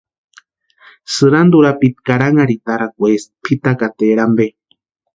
Sïranta 1.15 1.57
urapiti 1.59 2.03
karanharhitarakweesti 2.09 3.33
pʼitakateri 3.43 4.19
ampe. 4.25 4.47